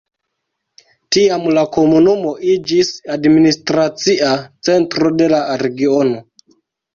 [1.17, 4.31] Tiam la komunumo iĝis administracia
[4.71, 6.19] centro de la regiono.